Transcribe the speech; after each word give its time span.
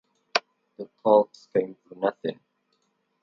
The 0.77 0.89
talks 1.03 1.47
came 1.53 1.77
to 1.87 1.99
nothing. 1.99 2.39